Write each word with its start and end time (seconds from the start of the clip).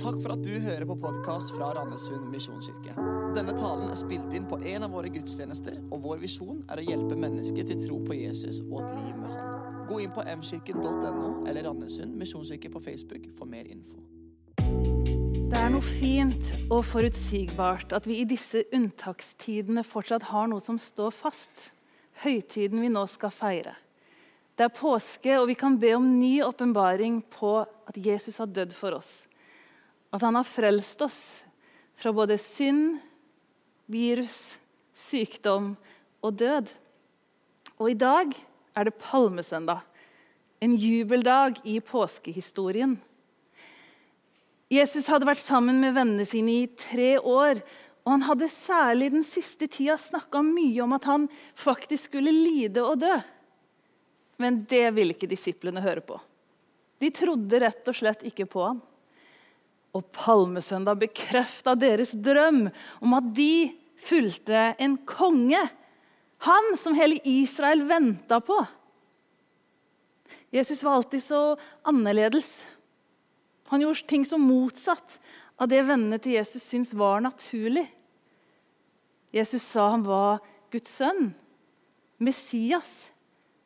Takk 0.00 0.16
for 0.22 0.32
at 0.34 0.42
du 0.42 0.54
hører 0.58 0.84
på 0.88 0.96
podkast 0.98 1.52
fra 1.54 1.68
Randesund 1.76 2.26
misjonskirke. 2.32 2.94
Denne 3.36 3.52
talen 3.54 3.90
er 3.92 3.98
spilt 3.98 4.32
inn 4.34 4.46
på 4.50 4.58
en 4.58 4.86
av 4.86 4.94
våre 4.94 5.10
gudstjenester, 5.12 5.76
og 5.94 6.02
vår 6.02 6.22
visjon 6.24 6.62
er 6.72 6.80
å 6.80 6.84
hjelpe 6.84 7.18
mennesker 7.18 7.66
til 7.68 7.78
tro 7.84 8.00
på 8.02 8.16
Jesus 8.18 8.58
og 8.64 8.80
et 8.80 8.96
liv 8.96 9.20
med 9.20 9.30
Han. 9.30 9.60
Gå 9.86 10.00
inn 10.02 10.14
på 10.16 10.24
mkirken.no 10.26 11.28
eller 11.46 11.68
Randesund 11.68 12.16
misjonskirke 12.18 12.72
på 12.74 12.82
Facebook 12.82 13.28
for 13.38 13.50
mer 13.50 13.68
info. 13.70 14.00
Det 14.56 15.60
er 15.60 15.70
noe 15.70 15.84
fint 15.86 16.50
og 16.64 16.80
forutsigbart 16.88 17.94
at 17.94 18.08
vi 18.10 18.18
i 18.22 18.26
disse 18.26 18.64
unntakstidene 18.74 19.84
fortsatt 19.86 20.26
har 20.32 20.48
noe 20.50 20.64
som 20.64 20.80
står 20.80 21.14
fast. 21.14 21.68
Høytiden 22.24 22.82
vi 22.82 22.90
nå 22.90 23.04
skal 23.12 23.30
feire. 23.34 23.76
Det 24.54 24.66
er 24.66 24.74
påske, 24.74 25.36
og 25.38 25.48
vi 25.50 25.56
kan 25.58 25.78
be 25.78 25.94
om 25.96 26.04
ny 26.18 26.40
åpenbaring 26.46 27.20
på 27.30 27.60
at 27.62 27.96
Jesus 27.98 28.40
har 28.42 28.50
dødd 28.50 28.74
for 28.74 28.98
oss. 28.98 29.12
At 30.14 30.22
han 30.22 30.38
har 30.38 30.46
frelst 30.46 31.02
oss 31.02 31.22
fra 31.98 32.12
både 32.14 32.38
synd, 32.38 33.00
virus, 33.90 34.56
sykdom 34.94 35.72
og 36.24 36.36
død. 36.38 36.70
Og 37.80 37.90
i 37.90 37.98
dag 37.98 38.30
er 38.74 38.86
det 38.86 38.98
palmesøndag, 39.02 39.82
en 40.62 40.76
jubeldag 40.78 41.58
i 41.66 41.80
påskehistorien. 41.82 42.94
Jesus 44.72 45.08
hadde 45.10 45.28
vært 45.28 45.42
sammen 45.42 45.80
med 45.82 45.94
vennene 45.96 46.26
sine 46.26 46.60
i 46.62 46.70
tre 46.78 47.16
år. 47.18 47.60
Og 48.04 48.14
han 48.16 48.24
hadde 48.26 48.50
særlig 48.52 49.10
den 49.14 49.24
siste 49.26 49.68
tida 49.70 49.96
snakka 50.00 50.42
mye 50.44 50.82
om 50.84 50.94
at 50.96 51.06
han 51.08 51.28
faktisk 51.56 52.10
skulle 52.10 52.32
lide 52.32 52.82
og 52.84 53.00
dø. 53.00 53.14
Men 54.40 54.64
det 54.68 54.88
ville 54.96 55.14
ikke 55.14 55.30
disiplene 55.30 55.82
høre 55.84 56.02
på. 56.04 56.18
De 57.00 57.10
trodde 57.14 57.60
rett 57.60 57.88
og 57.90 57.96
slett 57.96 58.24
ikke 58.28 58.46
på 58.50 58.64
ham. 58.64 58.82
Og 59.94 60.06
palmesøndag 60.14 60.98
bekrefta 61.04 61.76
deres 61.78 62.14
drøm 62.18 62.66
om 63.00 63.16
at 63.16 63.30
de 63.36 63.70
fulgte 64.04 64.72
en 64.82 64.96
konge. 65.06 65.60
Han 66.48 66.72
som 66.80 66.96
hele 66.98 67.20
Israel 67.24 67.84
venta 67.88 68.40
på. 68.42 68.58
Jesus 70.54 70.82
var 70.84 70.98
alltid 70.98 71.22
så 71.22 71.40
annerledes. 71.86 72.64
Han 73.70 73.82
gjorde 73.82 74.06
ting 74.10 74.26
som 74.26 74.42
motsatt 74.44 75.18
av 75.58 75.70
det 75.70 75.80
vennene 75.86 76.18
til 76.22 76.36
Jesus 76.36 76.66
syntes 76.66 76.94
var 76.98 77.22
naturlig. 77.24 77.86
Jesus 79.34 79.64
sa 79.66 79.88
han 79.94 80.04
var 80.06 80.42
Guds 80.70 80.92
sønn, 81.00 81.32
Messias, 82.22 83.10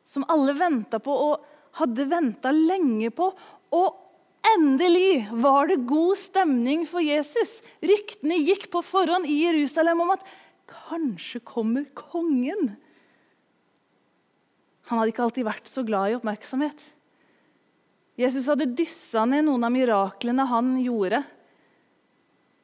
som 0.05 0.25
alle 0.29 0.55
venta 0.57 0.97
på 1.01 1.13
og 1.13 1.45
hadde 1.77 2.07
venta 2.09 2.53
lenge 2.53 3.11
på. 3.13 3.29
Og 3.77 4.08
endelig 4.57 5.27
var 5.31 5.69
det 5.69 5.81
god 5.89 6.17
stemning 6.19 6.85
for 6.89 7.03
Jesus. 7.03 7.59
Ryktene 7.81 8.39
gikk 8.41 8.67
på 8.73 8.81
forhånd 8.85 9.27
i 9.29 9.41
Jerusalem 9.45 10.03
om 10.05 10.13
at 10.15 10.25
kanskje 10.69 11.41
kommer 11.45 11.87
kongen. 11.97 12.75
Han 14.89 14.99
hadde 14.99 15.13
ikke 15.13 15.25
alltid 15.27 15.47
vært 15.47 15.69
så 15.69 15.83
glad 15.85 16.11
i 16.11 16.17
oppmerksomhet. 16.17 16.81
Jesus 18.19 18.49
hadde 18.51 18.71
dyssa 18.75 19.23
ned 19.29 19.45
noen 19.47 19.63
av 19.63 19.71
miraklene 19.71 20.47
han 20.49 20.73
gjorde. 20.83 21.21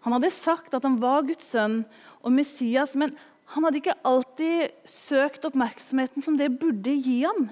Han 0.05 0.17
hadde 0.17 0.33
sagt 0.33 0.73
at 0.75 0.83
han 0.85 0.97
var 1.01 1.23
Guds 1.25 1.47
sønn 1.53 1.83
og 2.21 2.33
Messias, 2.35 2.95
men 2.99 3.13
han 3.53 3.65
hadde 3.65 3.79
ikke 3.79 3.99
alltid 4.05 4.73
søkt 4.89 5.45
oppmerksomheten 5.47 6.25
som 6.25 6.37
det 6.37 6.49
burde 6.59 6.93
gi 6.97 7.21
ham. 7.23 7.47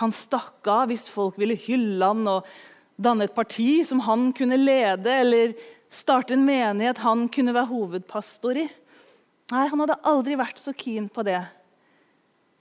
Han 0.00 0.14
stakk 0.14 0.66
av 0.70 0.90
hvis 0.90 1.06
folk 1.12 1.38
ville 1.40 1.56
hylle 1.58 2.06
han 2.10 2.26
og 2.30 2.46
danne 3.02 3.26
et 3.26 3.34
parti 3.34 3.82
som 3.86 4.02
han 4.06 4.30
kunne 4.36 4.58
lede, 4.60 5.10
eller 5.10 5.56
starte 5.92 6.36
en 6.36 6.46
menighet 6.46 7.02
han 7.04 7.26
kunne 7.32 7.54
være 7.54 7.70
hovedpastor 7.70 8.62
i. 8.62 8.68
Nei, 9.52 9.66
Han 9.68 9.82
hadde 9.84 10.00
aldri 10.08 10.38
vært 10.40 10.60
så 10.62 10.72
keen 10.72 11.10
på 11.12 11.24
det. 11.26 11.40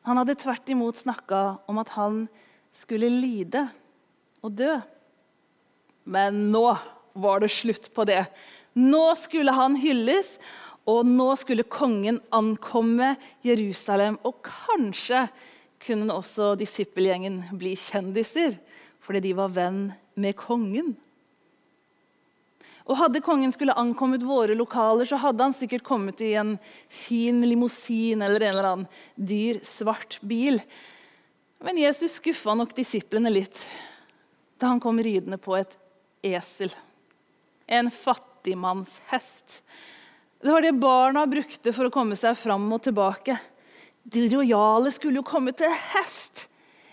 Han 0.08 0.18
hadde 0.18 0.36
tvert 0.42 0.70
imot 0.74 0.98
snakka 0.98 1.62
om 1.70 1.78
at 1.80 1.94
han 1.96 2.26
skulle 2.74 3.12
lide 3.12 3.68
og 4.42 4.58
dø. 4.58 4.74
Men 6.10 6.48
nå 6.52 6.66
var 7.14 7.44
det 7.44 7.52
slutt 7.54 7.92
på 7.94 8.06
det. 8.10 8.26
Nå 8.74 9.04
skulle 9.20 9.54
han 9.54 9.78
hylles, 9.80 10.38
og 10.90 11.06
nå 11.06 11.30
skulle 11.38 11.68
kongen 11.70 12.18
ankomme 12.34 13.14
Jerusalem. 13.46 14.18
Og 14.26 14.42
kanskje 14.48 15.28
kunne 15.82 16.14
også 16.14 16.54
disippelgjengen 16.60 17.44
bli 17.58 17.76
kjendiser 17.80 18.58
fordi 19.02 19.24
de 19.26 19.32
var 19.38 19.54
venn 19.56 19.88
med 20.14 20.36
kongen. 20.38 20.94
Og 22.86 22.98
Hadde 23.00 23.22
kongen 23.24 23.54
skulle 23.54 23.76
ankommet 23.78 24.24
våre 24.26 24.56
lokaler, 24.58 25.08
så 25.08 25.20
hadde 25.22 25.46
han 25.46 25.56
sikkert 25.56 25.86
kommet 25.88 26.22
i 26.26 26.34
en 26.40 26.56
fin 26.92 27.42
limousin 27.46 28.22
eller 28.26 28.44
en 28.44 28.54
eller 28.54 28.70
annen 28.72 28.90
dyr, 29.16 29.62
svart 29.66 30.20
bil. 30.22 30.60
Men 31.62 31.80
Jesus 31.82 32.18
skuffa 32.18 32.56
nok 32.58 32.74
disiplene 32.78 33.32
litt 33.34 33.58
da 34.62 34.70
han 34.74 34.82
kom 34.82 35.00
ridende 35.02 35.40
på 35.42 35.56
et 35.58 35.74
esel. 36.26 36.70
En 37.66 37.90
fattigmannshest. 37.94 39.62
Det 40.42 40.52
var 40.52 40.66
det 40.66 40.74
barna 40.78 41.26
brukte 41.30 41.74
for 41.74 41.88
å 41.88 41.94
komme 41.94 42.18
seg 42.18 42.38
fram 42.38 42.68
og 42.74 42.84
tilbake. 42.86 43.38
De 44.04 44.26
rojale 44.32 44.92
skulle 44.94 45.22
jo 45.22 45.28
komme 45.28 45.54
til 45.58 45.72
hest. 45.94 46.48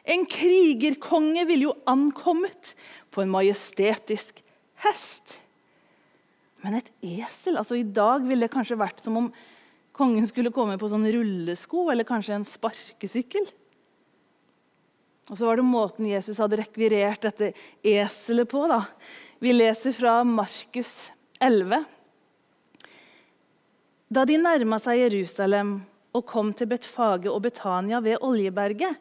En 0.08 0.24
krigerkonge 0.28 1.44
ville 1.48 1.68
jo 1.68 1.76
ankommet 1.88 2.74
på 3.12 3.22
en 3.24 3.32
majestetisk 3.32 4.42
hest. 4.84 5.38
Men 6.64 6.78
et 6.80 6.90
esel 7.04 7.58
altså 7.60 7.78
I 7.78 7.86
dag 7.86 8.24
ville 8.26 8.46
det 8.46 8.52
kanskje 8.52 8.80
vært 8.80 9.02
som 9.04 9.18
om 9.20 9.30
kongen 9.98 10.26
skulle 10.30 10.52
komme 10.54 10.78
på 10.78 10.88
sånn 10.90 11.06
rullesko 11.10 11.88
eller 11.92 12.06
kanskje 12.08 12.38
en 12.38 12.46
sparkesykkel. 12.46 13.48
Og 15.28 15.36
så 15.36 15.44
var 15.44 15.58
det 15.58 15.66
måten 15.68 16.08
Jesus 16.08 16.40
hadde 16.40 16.60
rekvirert 16.60 17.26
dette 17.26 17.52
eselet 17.84 18.48
på. 18.48 18.64
da. 18.70 18.84
Vi 19.42 19.52
leser 19.52 19.92
fra 19.92 20.22
Markus 20.24 21.10
11. 21.40 21.84
Da 24.08 24.24
de 24.24 24.38
nærma 24.40 24.78
seg 24.80 25.02
Jerusalem 25.02 25.76
og 26.18 26.26
kom 26.26 26.52
til 26.56 26.70
Betfage 26.70 27.30
og 27.30 27.42
Betania 27.46 28.00
ved 28.02 28.22
Oljeberget, 28.24 28.98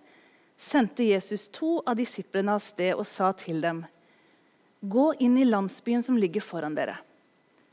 sendte 0.57 1.05
Jesus 1.05 1.47
to 1.53 1.79
av 1.85 1.97
disiplene 2.00 2.55
av 2.57 2.63
sted 2.63 2.94
og 2.95 3.05
sa 3.09 3.31
til 3.38 3.61
dem.: 3.61 3.83
Gå 4.81 5.13
inn 5.19 5.38
i 5.38 5.45
landsbyen 5.45 6.03
som 6.06 6.17
ligger 6.17 6.41
foran 6.41 6.75
dere. 6.77 6.97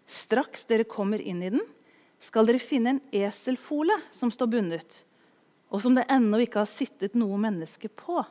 Straks 0.07 0.65
dere 0.69 0.85
kommer 0.85 1.21
inn 1.21 1.43
i 1.43 1.51
den, 1.53 1.65
skal 2.21 2.47
dere 2.49 2.61
finne 2.61 2.95
en 2.95 3.03
eselfole 3.13 3.97
som 4.13 4.31
står 4.33 4.49
bundet, 4.53 5.05
og 5.69 5.83
som 5.85 5.97
det 5.97 6.07
ennå 6.13 6.41
ikke 6.45 6.63
har 6.63 6.71
sittet 6.71 7.17
noe 7.17 7.37
menneske 7.41 7.89
på. 7.89 8.23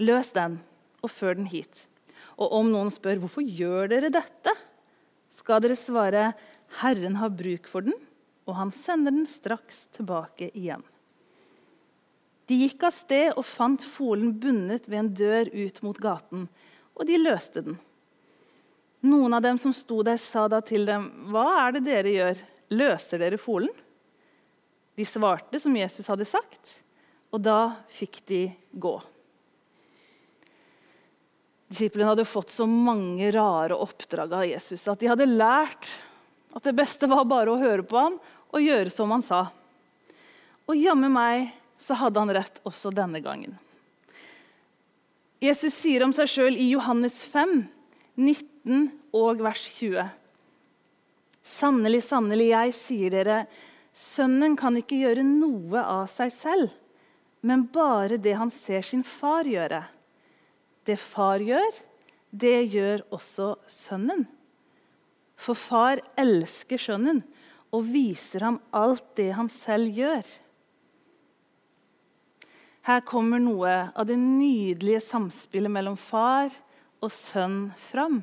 Løs 0.00 0.32
den 0.36 0.58
og 1.00 1.12
før 1.12 1.36
den 1.36 1.48
hit. 1.48 1.86
Og 2.40 2.52
om 2.56 2.70
noen 2.72 2.92
spør 2.92 3.20
hvorfor 3.20 3.44
gjør 3.44 3.90
dere 3.92 4.12
dette, 4.12 4.52
skal 5.30 5.60
dere 5.62 5.76
svare 5.78 6.30
Herren 6.80 7.18
har 7.20 7.32
bruk 7.32 7.68
for 7.70 7.86
den, 7.86 7.96
og 8.50 8.56
han 8.58 8.72
sender 8.74 9.14
den 9.14 9.28
straks 9.30 9.86
tilbake 9.94 10.50
igjen. 10.50 10.82
De 12.50 12.56
gikk 12.64 12.82
av 12.88 12.94
sted 12.96 13.36
og 13.38 13.46
fant 13.46 13.84
folen 13.86 14.32
bundet 14.42 14.88
ved 14.90 14.98
en 14.98 15.12
dør 15.14 15.52
ut 15.54 15.76
mot 15.86 16.00
gaten, 16.02 16.48
og 16.98 17.06
de 17.06 17.20
løste 17.20 17.62
den. 17.62 17.78
Noen 19.06 19.36
av 19.38 19.44
dem 19.44 19.60
som 19.62 19.72
sto 19.72 20.02
der, 20.04 20.18
sa 20.18 20.48
da 20.48 20.60
til 20.60 20.84
dem, 20.84 21.30
'Hva 21.30 21.68
er 21.68 21.72
det 21.72 21.84
dere 21.84 22.10
gjør? 22.10 22.42
Løser 22.70 23.18
dere 23.18 23.38
folen?' 23.38 23.72
De 24.96 25.04
svarte 25.06 25.60
som 25.60 25.76
Jesus 25.76 26.06
hadde 26.06 26.26
sagt, 26.26 26.82
og 27.32 27.40
da 27.40 27.76
fikk 27.88 28.20
de 28.26 28.52
gå. 28.74 29.00
Disiplene 31.70 32.10
hadde 32.10 32.26
fått 32.26 32.50
så 32.50 32.66
mange 32.66 33.30
rare 33.30 33.78
oppdrag 33.78 34.32
av 34.34 34.44
Jesus 34.44 34.88
at 34.90 34.98
de 34.98 35.06
hadde 35.06 35.28
lært 35.30 35.86
at 36.54 36.66
det 36.66 36.74
beste 36.76 37.08
var 37.10 37.28
bare 37.30 37.52
å 37.52 37.60
høre 37.60 37.84
på 37.86 37.98
ham 37.98 38.18
og 38.50 38.62
gjøre 38.64 38.92
som 38.92 39.10
han 39.14 39.24
sa. 39.24 39.46
Og 40.66 40.78
jammen 40.78 41.12
meg 41.14 41.50
så 41.80 41.96
hadde 41.98 42.20
han 42.22 42.32
rett 42.34 42.60
også 42.68 42.92
denne 42.94 43.22
gangen. 43.24 43.56
Jesus 45.40 45.72
sier 45.72 46.04
om 46.04 46.12
seg 46.12 46.28
sjøl 46.28 46.56
i 46.60 46.68
Johannes 46.74 47.22
5, 47.24 47.62
19 48.20 48.90
og 49.16 49.40
vers 49.40 49.62
20. 49.78 50.10
Sannelig, 51.40 52.02
sannelig, 52.04 52.50
jeg 52.50 52.74
sier 52.76 53.14
dere, 53.14 53.38
sønnen 53.96 54.58
kan 54.60 54.76
ikke 54.76 54.98
gjøre 55.00 55.24
noe 55.24 55.80
av 55.80 56.10
seg 56.12 56.34
selv, 56.34 56.74
men 57.40 57.64
bare 57.72 58.20
det 58.20 58.36
han 58.36 58.52
ser 58.52 58.84
sin 58.84 59.06
far 59.06 59.48
gjøre. 59.48 59.80
Det 60.84 60.98
far 61.00 61.40
gjør, 61.40 61.80
det 62.30 62.58
gjør 62.74 63.06
også 63.16 63.54
sønnen. 63.70 64.26
For 65.40 65.56
far 65.56 66.02
elsker 66.20 66.80
sønnen 66.80 67.22
og 67.72 67.86
viser 67.88 68.44
ham 68.44 68.58
alt 68.76 69.14
det 69.16 69.30
han 69.38 69.48
selv 69.52 69.94
gjør. 69.96 70.26
Her 72.88 73.02
kommer 73.06 73.40
noe 73.42 73.72
av 73.92 74.08
det 74.08 74.16
nydelige 74.20 75.02
samspillet 75.04 75.72
mellom 75.72 75.96
far 76.00 76.52
og 77.00 77.12
sønn 77.12 77.70
fram. 77.78 78.22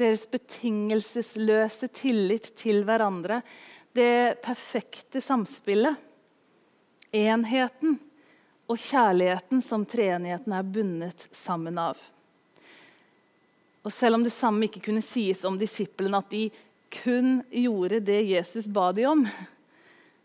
Deres 0.00 0.24
betingelsesløse 0.28 1.88
tillit 1.94 2.50
til 2.58 2.82
hverandre. 2.88 3.42
Det 3.94 4.40
perfekte 4.42 5.22
samspillet. 5.22 6.00
Enheten 7.14 8.00
og 8.66 8.80
kjærligheten 8.80 9.62
som 9.62 9.84
treenigheten 9.86 10.56
er 10.56 10.66
bundet 10.66 11.28
sammen 11.30 11.78
av. 11.78 12.00
Og 13.84 13.92
Selv 13.92 14.16
om 14.18 14.24
det 14.24 14.32
samme 14.32 14.66
ikke 14.66 14.86
kunne 14.86 15.04
sies 15.04 15.44
om 15.44 15.58
disiplene, 15.60 16.18
at 16.18 16.30
de 16.32 16.48
kun 16.94 17.42
gjorde 17.50 18.00
det 18.06 18.22
Jesus 18.30 18.68
ba 18.70 18.92
dem 18.96 19.10
om, 19.10 19.26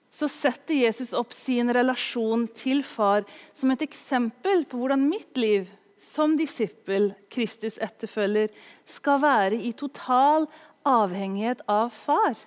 så 0.09 0.29
setter 0.31 0.73
Jesus 0.73 1.11
opp 1.13 1.33
sin 1.35 1.69
relasjon 1.73 2.47
til 2.57 2.81
far 2.85 3.25
som 3.53 3.69
et 3.73 3.83
eksempel 3.85 4.63
på 4.69 4.79
hvordan 4.79 5.03
mitt 5.05 5.37
liv 5.37 5.67
som 5.99 6.37
disippel, 6.39 7.11
Kristus-etterfølger, 7.29 8.49
skal 8.87 9.19
være 9.21 9.59
i 9.59 9.73
total 9.77 10.47
avhengighet 10.87 11.61
av 11.69 11.91
far 11.93 12.39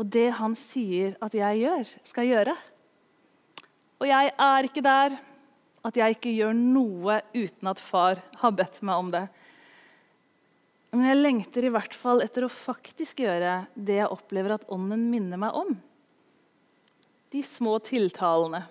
og 0.00 0.08
det 0.08 0.30
han 0.38 0.54
sier 0.56 1.16
at 1.22 1.34
jeg 1.36 1.64
gjør, 1.64 1.90
skal 2.08 2.28
gjøre. 2.28 2.54
Og 4.00 4.08
jeg 4.08 4.30
er 4.32 4.68
ikke 4.68 4.84
der 4.84 5.16
at 5.84 5.96
jeg 5.96 6.16
ikke 6.16 6.32
gjør 6.32 6.56
noe 6.56 7.20
uten 7.34 7.70
at 7.70 7.80
far 7.82 8.20
har 8.40 8.54
bedt 8.56 8.80
meg 8.86 9.02
om 9.02 9.10
det. 9.12 9.26
Men 10.90 11.06
jeg 11.06 11.20
lengter 11.20 11.66
i 11.66 11.70
hvert 11.70 11.94
fall 11.94 12.22
etter 12.24 12.44
å 12.46 12.50
faktisk 12.50 13.22
gjøre 13.22 13.60
det 13.78 14.00
jeg 14.00 14.10
opplever 14.10 14.56
at 14.56 14.66
Ånden 14.74 15.06
minner 15.12 15.38
meg 15.38 15.54
om. 15.54 15.76
De 17.30 17.42
små 17.46 17.76
tiltalene, 17.86 18.64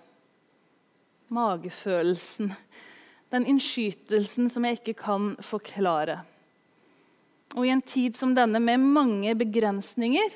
magefølelsen, 1.31 2.51
den 3.31 3.45
innskytelsen 3.47 4.49
som 4.51 4.67
jeg 4.67 4.81
ikke 4.81 4.97
kan 5.05 5.31
forklare. 5.45 6.19
Og 7.55 7.65
i 7.65 7.71
en 7.71 7.81
tid 7.81 8.17
som 8.17 8.35
denne, 8.35 8.59
med 8.61 8.83
mange 8.83 9.33
begrensninger, 9.37 10.35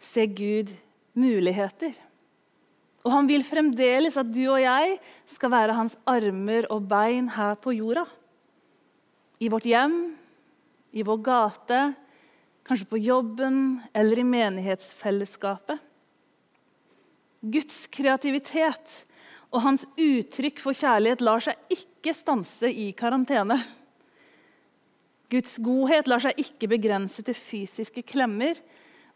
ser 0.00 0.32
Gud 0.32 0.72
muligheter. 1.14 1.94
Og 3.04 3.12
han 3.12 3.28
vil 3.28 3.44
fremdeles 3.44 4.16
at 4.16 4.30
du 4.32 4.42
og 4.46 4.62
jeg 4.62 4.96
skal 5.28 5.52
være 5.52 5.76
hans 5.76 5.98
armer 6.08 6.66
og 6.72 6.88
bein 6.88 7.28
her 7.36 7.58
på 7.60 7.76
jorda. 7.76 8.06
I 9.44 9.50
vårt 9.52 9.68
hjem, 9.68 10.14
i 10.94 11.02
vår 11.02 11.18
gate, 11.26 11.80
kanskje 12.64 12.86
på 12.88 13.00
jobben 13.02 13.80
eller 13.92 14.20
i 14.20 14.26
menighetsfellesskapet. 14.26 15.82
Guds 17.44 17.84
kreativitet 17.92 19.02
og 19.52 19.62
hans 19.66 19.84
uttrykk 20.00 20.62
for 20.62 20.76
kjærlighet 20.76 21.22
lar 21.24 21.42
seg 21.44 21.74
ikke 21.74 22.14
stanse 22.16 22.70
i 22.70 22.92
karantene. 22.96 23.58
Guds 25.32 25.58
godhet 25.62 26.08
lar 26.08 26.22
seg 26.22 26.38
ikke 26.40 26.70
begrense 26.72 27.24
til 27.26 27.36
fysiske 27.36 28.04
klemmer, 28.06 28.58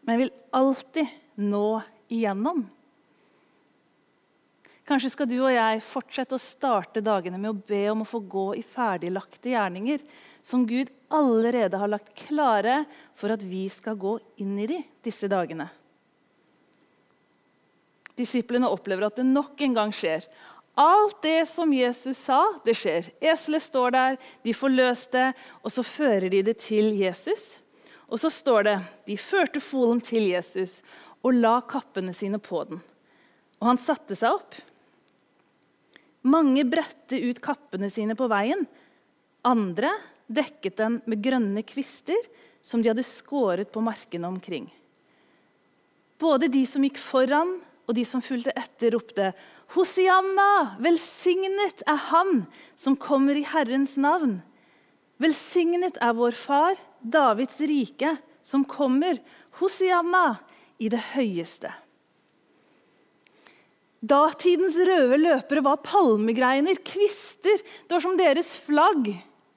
men 0.05 0.21
vil 0.21 0.33
alltid 0.55 1.09
nå 1.39 1.79
igjennom. 2.11 2.65
Kanskje 4.89 5.11
skal 5.13 5.27
du 5.29 5.35
og 5.43 5.51
jeg 5.53 5.83
fortsette 5.85 6.33
å 6.33 6.41
starte 6.41 7.01
dagene 7.05 7.37
med 7.37 7.51
å 7.51 7.59
be 7.69 7.83
om 7.91 7.99
å 8.01 8.07
få 8.09 8.23
gå 8.25 8.45
i 8.57 8.63
ferdiglagte 8.65 9.51
gjerninger 9.51 10.01
som 10.41 10.63
Gud 10.65 10.89
allerede 11.13 11.77
har 11.77 11.91
lagt 11.91 12.15
klare 12.17 12.81
for 13.13 13.29
at 13.29 13.43
vi 13.45 13.67
skal 13.69 13.99
gå 14.01 14.15
inn 14.41 14.55
i 14.57 14.65
de 14.71 14.79
disse 15.05 15.29
dagene. 15.29 15.67
Disiplene 18.17 18.71
opplever 18.73 19.05
at 19.05 19.19
det 19.19 19.27
nok 19.29 19.61
en 19.61 19.75
gang 19.77 19.93
skjer. 19.93 20.25
Alt 20.79 21.21
det 21.21 21.43
som 21.51 21.69
Jesus 21.75 22.17
sa, 22.25 22.39
det 22.65 22.73
skjer. 22.79 23.11
Eselet 23.21 23.63
står 23.67 23.93
der, 23.93 24.17
de 24.41 24.55
får 24.57 24.73
løst 24.73 25.13
det, 25.13 25.27
og 25.61 25.73
så 25.75 25.85
fører 25.85 26.31
de 26.33 26.41
det 26.49 26.57
til 26.63 26.89
Jesus. 26.97 27.59
Og 28.09 28.17
så 28.23 28.33
står 28.33 28.65
det 28.65 28.75
de 29.05 29.19
førte 29.21 29.61
folen 29.61 30.01
til 30.01 30.31
Jesus 30.31 30.79
og 31.21 31.37
la 31.37 31.59
kappene 31.61 32.15
sine 32.15 32.41
på 32.41 32.63
den. 32.71 32.81
Og 33.59 33.69
han 33.69 33.81
satte 33.81 34.17
seg 34.17 34.33
opp. 34.39 34.57
Mange 36.27 36.65
bredte 36.67 37.19
ut 37.19 37.39
kappene 37.43 37.89
sine 37.93 38.15
på 38.19 38.27
veien. 38.31 38.65
Andre 39.47 39.91
dekket 40.27 40.77
den 40.81 40.99
med 41.07 41.23
grønne 41.23 41.63
kvister 41.63 42.19
som 42.61 42.83
de 42.83 42.91
hadde 42.91 43.05
skåret 43.07 43.71
på 43.71 43.83
markene 43.83 44.27
omkring. 44.27 44.67
Både 46.19 46.49
de 46.51 46.65
som 46.67 46.83
gikk 46.83 46.99
foran, 46.99 47.59
og 47.89 47.95
de 47.97 48.03
som 48.05 48.21
fulgte 48.21 48.53
etter, 48.59 48.93
ropte 48.93 49.31
Hosianna! 49.73 50.75
Velsignet 50.83 51.81
er 51.89 51.97
Han 52.09 52.43
som 52.77 52.97
kommer 52.99 53.37
i 53.39 53.45
Herrens 53.47 53.95
navn. 53.97 54.39
Velsignet 55.17 55.97
er 56.03 56.13
vår 56.17 56.35
far, 56.37 56.77
Davids 57.01 57.57
rike, 57.65 58.17
som 58.45 58.65
kommer, 58.67 59.17
Hosianna, 59.59 60.37
i 60.77 60.91
det 60.91 61.01
høyeste. 61.15 61.71
Datidens 63.99 64.77
røde 64.79 65.17
løpere 65.19 65.63
var 65.65 65.81
palmegreiner, 65.83 66.79
kvister. 66.87 67.59
Det 67.59 67.97
var 67.97 68.03
som 68.03 68.15
deres 68.19 68.53
flagg. 68.63 69.09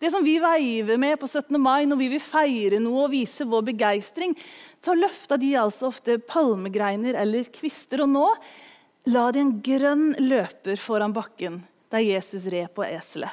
Det 0.03 0.11
som 0.11 0.25
vi 0.27 0.35
veiver 0.43 0.99
med 0.99 1.15
på 1.21 1.29
17. 1.31 1.55
mai 1.63 1.87
når 1.87 2.01
vi 2.01 2.09
vil 2.11 2.23
feire 2.23 2.81
noe 2.83 3.05
og 3.05 3.13
vise 3.13 3.47
vår 3.47 3.63
begeistring. 3.71 4.35
Så 4.83 4.97
løfta 4.99 5.39
de 5.39 5.53
altså 5.61 5.93
ofte 5.93 6.19
palmegreiner 6.19 7.21
eller 7.23 7.47
kvister. 7.55 8.03
Og 8.03 8.11
nå 8.11 8.27
la 9.15 9.29
de 9.31 9.45
en 9.45 9.55
grønn 9.63 10.09
løper 10.19 10.81
foran 10.81 11.15
bakken 11.15 11.63
der 11.93 12.03
Jesus 12.03 12.49
red 12.51 12.73
på 12.75 12.83
eselet. 12.89 13.31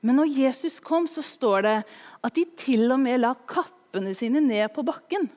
Men 0.00 0.16
når 0.16 0.32
Jesus 0.32 0.78
kom, 0.80 1.04
så 1.04 1.20
står 1.20 1.66
det 1.66 1.76
at 2.24 2.36
de 2.36 2.46
til 2.56 2.86
og 2.88 3.02
med 3.02 3.20
la 3.20 3.34
kappene 3.36 4.14
sine 4.16 4.40
ned 4.40 4.70
på 4.72 4.84
bakken. 4.88 5.28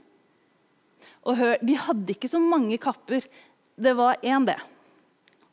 Og 1.28 1.36
hør, 1.40 1.58
De 1.60 1.76
hadde 1.76 2.16
ikke 2.16 2.32
så 2.32 2.40
mange 2.40 2.80
kapper. 2.80 3.26
Det 3.76 3.94
var 3.98 4.18
én, 4.22 4.46
det. 4.46 4.60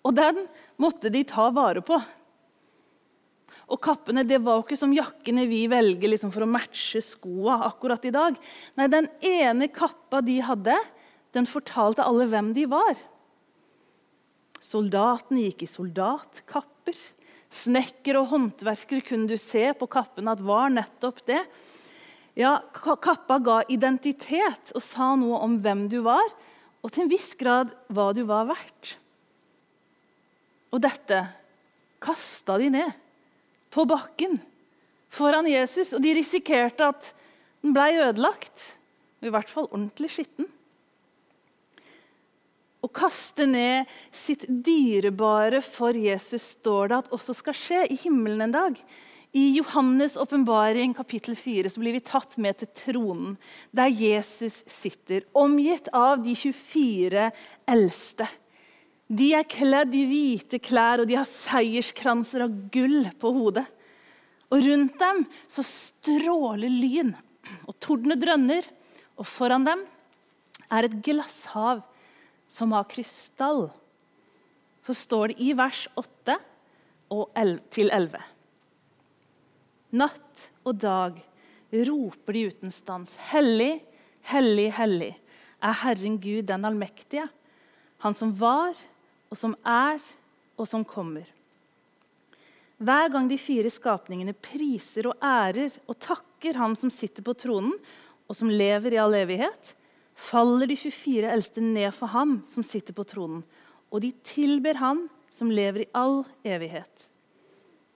Og 0.05 0.15
den 0.17 0.45
måtte 0.81 1.13
de 1.13 1.23
ta 1.29 1.49
vare 1.55 1.83
på. 1.85 1.99
Og 3.71 3.79
kappene 3.83 4.25
det 4.27 4.41
var 4.43 4.59
jo 4.59 4.65
ikke 4.65 4.79
som 4.79 4.95
jakkene 4.95 5.45
vi 5.47 5.63
velger 5.71 6.11
liksom 6.11 6.33
for 6.35 6.43
å 6.43 6.51
matche 6.51 7.03
skoa 7.05 7.61
akkurat 7.69 8.05
i 8.09 8.15
dag. 8.15 8.39
Nei, 8.79 8.89
Den 8.91 9.07
ene 9.23 9.71
kappa 9.71 10.21
de 10.25 10.41
hadde, 10.43 10.75
den 11.37 11.47
fortalte 11.47 12.03
alle 12.03 12.27
hvem 12.27 12.51
de 12.57 12.67
var. 12.71 12.99
Soldatene 14.61 15.47
gikk 15.47 15.65
i 15.65 15.71
soldatkapper. 15.71 16.99
Snekker 17.51 18.19
og 18.21 18.29
håndverkere 18.31 19.03
kunne 19.07 19.31
du 19.31 19.39
se 19.41 19.71
på 19.79 19.89
kappene 19.91 20.35
at 20.35 20.43
var 20.45 20.71
nettopp 20.75 21.23
det. 21.27 21.41
Ja, 22.39 22.61
Kappa 22.73 23.41
ga 23.43 23.57
identitet 23.69 24.71
og 24.75 24.83
sa 24.85 25.15
noe 25.19 25.41
om 25.43 25.57
hvem 25.63 25.89
du 25.91 25.99
var, 26.07 26.23
og 26.81 26.93
til 26.93 27.05
en 27.05 27.13
viss 27.13 27.35
grad 27.39 27.73
hva 27.93 28.11
du 28.17 28.23
var 28.29 28.49
verdt. 28.49 28.95
Og 30.71 30.83
dette 30.83 31.19
kasta 32.01 32.57
de 32.61 32.71
ned 32.73 32.95
på 33.71 33.85
bakken 33.89 34.39
foran 35.11 35.49
Jesus, 35.51 35.93
og 35.97 36.03
de 36.05 36.15
risikerte 36.17 36.87
at 36.93 37.11
den 37.61 37.75
ble 37.77 38.07
ødelagt. 38.07 38.65
og 39.21 39.29
I 39.29 39.35
hvert 39.35 39.53
fall 39.53 39.69
ordentlig 39.69 40.13
skitten. 40.15 40.49
Å 42.81 42.89
kaste 42.89 43.45
ned 43.45 43.91
sitt 44.15 44.47
dyrebare 44.49 45.61
for 45.61 45.93
Jesus 45.93 46.55
står 46.57 46.89
det 46.89 47.01
at 47.03 47.11
også 47.13 47.37
skal 47.37 47.57
skje 47.57 47.83
i 47.93 47.99
himmelen 48.01 48.47
en 48.47 48.55
dag. 48.55 48.79
I 49.33 49.61
Johannes' 49.61 50.19
åpenbaring 50.19 50.95
kapittel 50.95 51.37
4 51.37 51.71
så 51.71 51.81
blir 51.81 51.95
vi 51.95 52.03
tatt 52.03 52.35
med 52.43 52.59
til 52.59 52.71
tronen, 52.75 53.37
der 53.71 53.93
Jesus 53.95 54.65
sitter, 54.67 55.23
omgitt 55.39 55.87
av 55.95 56.25
de 56.25 56.35
24 56.35 57.29
eldste. 57.71 58.27
De 59.07 59.29
er 59.35 59.47
kledd 59.47 59.95
i 59.95 60.03
hvite 60.07 60.59
klær, 60.63 61.03
og 61.03 61.11
de 61.11 61.19
har 61.19 61.29
seierskranser 61.31 62.43
av 62.47 62.57
gull 62.75 63.07
på 63.23 63.33
hodet. 63.35 63.67
Og 64.51 64.67
rundt 64.67 64.99
dem 64.99 65.23
så 65.51 65.63
stråler 65.67 66.71
lyn, 66.71 67.15
og 67.71 67.79
tordene 67.83 68.19
drønner. 68.19 68.67
Og 69.15 69.27
foran 69.29 69.67
dem 69.67 69.87
er 70.71 70.87
et 70.87 70.99
glasshav 71.07 71.85
som 72.51 72.75
har 72.75 72.91
krystall. 72.91 73.69
Så 74.87 74.95
står 74.97 75.31
det 75.31 75.41
i 75.43 75.55
vers 75.55 75.87
8 75.95 76.39
til 77.71 77.91
11. 77.95 78.19
Natt 79.91 80.51
og 80.63 80.79
dag 80.79 81.19
roper 81.71 82.37
de 82.37 82.47
uten 82.51 82.75
stans. 82.75 83.17
Hellig, 83.31 83.81
hellig, 84.31 84.69
hellig 84.77 85.11
er 85.61 85.77
Herren 85.83 86.17
Gud 86.23 86.47
den 86.49 86.65
allmektige, 86.65 87.29
Han 88.01 88.15
som 88.17 88.31
var, 88.33 88.73
og 89.29 89.37
som 89.37 89.53
er, 89.61 90.01
og 90.57 90.65
som 90.69 90.85
kommer. 90.89 91.27
Hver 92.81 93.11
gang 93.13 93.27
de 93.29 93.37
fire 93.37 93.69
skapningene 93.69 94.33
priser 94.33 95.11
og 95.11 95.21
ærer 95.21 95.75
og 95.85 95.99
takker 96.01 96.57
Ham 96.57 96.73
som 96.79 96.89
sitter 96.89 97.21
på 97.27 97.35
tronen, 97.37 97.75
og 98.25 98.39
som 98.39 98.49
lever 98.49 98.95
i 98.95 99.01
all 99.03 99.13
evighet, 99.19 99.75
faller 100.15 100.71
de 100.71 100.79
24 100.81 101.29
eldste 101.29 101.61
ned 101.61 101.93
for 101.93 102.09
Ham 102.15 102.39
som 102.49 102.65
sitter 102.65 102.97
på 102.97 103.05
tronen, 103.05 103.45
og 103.93 104.01
de 104.01 104.15
tilber 104.25 104.81
Han 104.81 105.09
som 105.29 105.53
lever 105.53 105.85
i 105.85 105.91
all 105.93 106.23
evighet. 106.41 107.10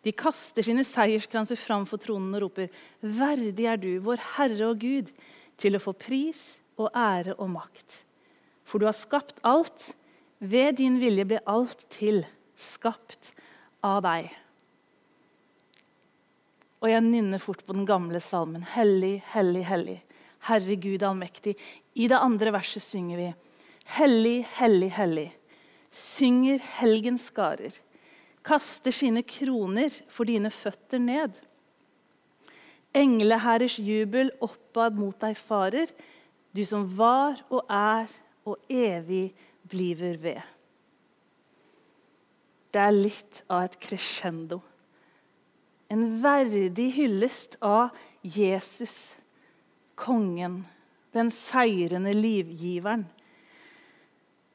De 0.04 0.12
kaster 0.12 0.66
sine 0.66 0.84
seierskranser 0.84 1.56
fram 1.56 1.86
for 1.88 2.00
tronen 2.02 2.34
og 2.36 2.46
roper:" 2.46 2.68
Verdig 3.00 3.66
er 3.70 3.80
du, 3.80 3.98
vår 4.04 4.20
Herre 4.36 4.70
og 4.70 4.80
Gud, 4.84 5.10
til 5.56 5.76
å 5.76 5.82
få 5.82 5.94
pris 5.96 6.60
og 6.76 6.90
ære 6.92 7.36
og 7.38 7.50
makt. 7.54 8.04
For 8.64 8.78
du 8.78 8.88
har 8.88 8.96
skapt 8.96 9.40
alt. 9.42 9.94
Ved 10.44 10.76
din 10.76 10.98
vilje 11.00 11.24
ble 11.24 11.38
alt 11.48 11.86
til, 11.94 12.24
skapt 12.56 13.32
av 13.86 14.02
deg. 14.04 14.26
Og 16.84 16.90
jeg 16.90 17.00
nynner 17.06 17.40
fort 17.40 17.62
på 17.64 17.72
den 17.72 17.86
gamle 17.88 18.20
salmen. 18.20 18.66
Hellig, 18.74 19.22
hellig, 19.32 19.62
hellig. 19.64 20.02
Herre 20.44 20.76
Gud 20.76 21.06
allmektig. 21.06 21.54
I 21.96 22.10
det 22.10 22.18
andre 22.20 22.52
verset 22.52 22.84
synger 22.84 23.22
vi 23.22 23.30
Hellig, 23.96 24.44
hellig, 24.58 24.90
hellig. 24.96 25.30
Synger 25.94 26.60
helgens 26.80 27.30
skarer. 27.30 27.72
Kaster 28.44 28.92
sine 28.92 29.22
kroner 29.24 29.94
for 30.12 30.28
dine 30.28 30.50
føtter 30.52 31.00
ned. 31.00 31.36
Engleherrers 32.94 33.78
jubel 33.82 34.30
oppad 34.44 34.98
mot 34.98 35.16
deg 35.22 35.38
farer, 35.38 35.88
du 36.54 36.62
som 36.68 36.84
var 36.98 37.40
og 37.50 37.64
er 37.72 38.12
og 38.44 38.60
evig 38.70 39.32
bliver 39.66 40.20
ved. 40.20 40.42
Det 42.74 42.82
er 42.82 42.94
litt 42.94 43.42
av 43.48 43.64
et 43.68 43.76
crescendo. 43.82 44.60
En 45.90 46.04
verdig 46.22 46.88
hyllest 46.96 47.56
av 47.62 47.94
Jesus, 48.22 49.14
kongen, 49.94 50.64
den 51.14 51.30
seirende 51.30 52.14
livgiveren. 52.16 53.06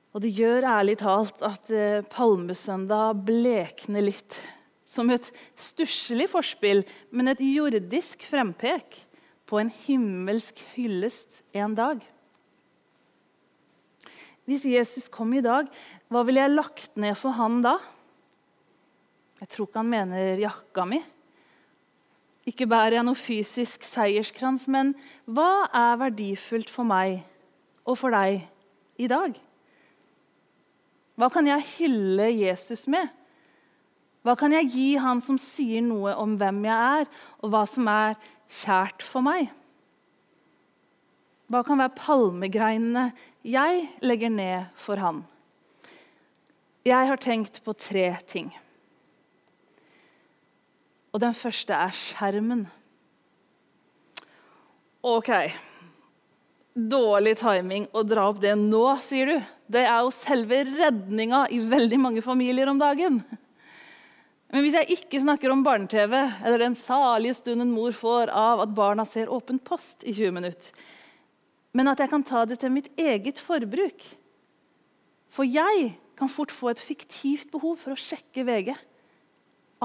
Og 0.10 0.24
det 0.24 0.32
gjør 0.34 0.66
ærlig 0.66 0.98
talt 1.04 1.42
at 1.46 1.70
eh, 1.70 2.06
palmesøndag 2.10 3.20
blekner 3.28 4.08
litt. 4.08 4.40
Som 4.90 5.12
et 5.14 5.28
stusslig 5.54 6.26
forspill, 6.32 6.82
men 7.14 7.30
et 7.30 7.42
jordisk 7.46 8.24
frempek 8.26 9.04
på 9.50 9.60
en 9.62 9.70
himmelsk 9.86 10.64
hyllest 10.74 11.44
en 11.54 11.76
dag. 11.78 12.02
Hvis 14.50 14.66
Jesus 14.66 15.06
kom 15.14 15.30
i 15.38 15.44
dag, 15.46 15.68
hva 16.10 16.24
ville 16.26 16.42
jeg 16.42 16.56
lagt 16.56 16.98
ned 16.98 17.14
for 17.18 17.38
han 17.38 17.60
da? 17.62 17.76
Jeg 19.44 19.52
tror 19.54 19.70
ikke 19.70 19.84
han 19.84 19.92
mener 19.92 20.42
jakka 20.42 20.88
mi. 20.90 21.04
Ikke 22.50 22.66
bærer 22.70 22.98
jeg 22.98 23.06
noe 23.06 23.20
fysisk 23.20 23.86
seierskrans, 23.86 24.66
men 24.74 24.96
hva 25.30 25.68
er 25.70 26.02
verdifullt 26.02 26.74
for 26.74 26.88
meg 26.90 27.22
og 27.86 28.00
for 28.02 28.16
deg 28.16 28.42
i 28.98 29.10
dag? 29.12 29.38
Hva 31.20 31.28
kan 31.34 31.48
jeg 31.50 31.66
hylle 31.76 32.30
Jesus 32.32 32.86
med? 32.88 33.10
Hva 34.24 34.36
kan 34.40 34.54
jeg 34.56 34.70
gi 34.72 34.90
han 35.00 35.20
som 35.24 35.40
sier 35.40 35.84
noe 35.84 36.14
om 36.20 36.38
hvem 36.40 36.62
jeg 36.68 37.02
er, 37.02 37.10
og 37.44 37.52
hva 37.52 37.64
som 37.68 37.88
er 37.92 38.16
kjært 38.62 39.04
for 39.04 39.24
meg? 39.26 39.50
Hva 41.50 41.64
kan 41.66 41.82
være 41.82 41.98
palmegreinene 41.98 43.10
jeg 43.44 43.86
legger 44.06 44.32
ned 44.32 44.72
for 44.80 45.02
han? 45.02 45.24
Jeg 46.88 47.10
har 47.10 47.20
tenkt 47.20 47.60
på 47.66 47.74
tre 47.76 48.12
ting. 48.30 48.52
Og 51.12 51.20
den 51.20 51.34
første 51.36 51.74
er 51.74 51.96
skjermen. 51.96 52.68
OK. 55.04 55.32
Dårlig 56.78 57.34
timing 57.40 57.88
å 57.98 58.04
dra 58.06 58.28
opp 58.30 58.40
det 58.44 58.54
nå, 58.60 58.84
sier 59.02 59.32
du. 59.32 59.38
Det 59.70 59.82
er 59.84 60.04
jo 60.06 60.12
selve 60.14 60.62
redninga 60.68 61.48
i 61.54 61.60
veldig 61.66 61.98
mange 62.02 62.24
familier 62.26 62.70
om 62.70 62.80
dagen. 62.82 63.20
Men 64.50 64.66
hvis 64.66 64.78
jeg 64.78 64.98
ikke 64.98 65.22
snakker 65.22 65.52
om 65.54 65.62
barne-TV 65.66 66.14
eller 66.18 66.62
den 66.62 66.78
salige 66.78 67.38
stunden 67.38 67.70
mor 67.74 67.94
får 67.94 68.32
av 68.34 68.64
at 68.64 68.72
barna 68.78 69.06
ser 69.06 69.30
Åpen 69.34 69.60
post 69.62 70.06
i 70.06 70.14
20 70.14 70.34
minutter, 70.40 70.72
men 71.78 71.90
at 71.92 72.02
jeg 72.02 72.10
kan 72.10 72.26
ta 72.26 72.46
det 72.50 72.58
til 72.62 72.74
mitt 72.74 72.88
eget 72.98 73.38
forbruk 73.38 74.02
For 75.30 75.46
jeg 75.46 75.92
kan 76.18 76.32
fort 76.34 76.50
få 76.50 76.72
et 76.72 76.82
fiktivt 76.82 77.52
behov 77.54 77.78
for 77.78 77.94
å 77.94 78.00
sjekke 78.00 78.42
VG. 78.48 78.74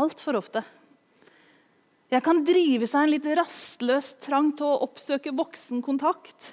Altfor 0.01 0.39
ofte. 0.41 0.65
Jeg 2.15 2.23
kan 2.23 2.45
drive 2.47 2.87
seg 2.87 3.09
en 3.09 3.11
litt 3.11 3.25
rastløs 3.35 4.13
trang 4.23 4.53
til 4.55 4.69
å 4.69 4.83
oppsøke 4.87 5.33
voksenkontakt. 5.35 6.53